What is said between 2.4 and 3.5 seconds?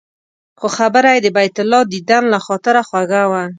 خاطره خوږه وه.